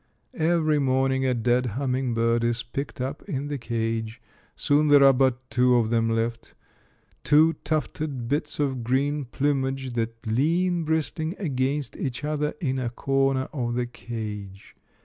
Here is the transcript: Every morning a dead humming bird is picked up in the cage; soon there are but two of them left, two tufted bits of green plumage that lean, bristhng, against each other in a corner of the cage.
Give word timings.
Every 0.33 0.79
morning 0.79 1.27
a 1.27 1.35
dead 1.35 1.67
humming 1.77 2.15
bird 2.15 2.43
is 2.43 2.63
picked 2.63 2.99
up 2.99 3.21
in 3.29 3.49
the 3.49 3.59
cage; 3.59 4.19
soon 4.55 4.87
there 4.87 5.03
are 5.03 5.13
but 5.13 5.47
two 5.51 5.75
of 5.75 5.91
them 5.91 6.09
left, 6.09 6.55
two 7.23 7.53
tufted 7.63 8.27
bits 8.27 8.59
of 8.59 8.83
green 8.83 9.25
plumage 9.25 9.93
that 9.93 10.15
lean, 10.25 10.85
bristhng, 10.87 11.39
against 11.39 11.95
each 11.95 12.23
other 12.23 12.55
in 12.59 12.79
a 12.79 12.89
corner 12.89 13.47
of 13.53 13.75
the 13.75 13.85
cage. 13.85 14.75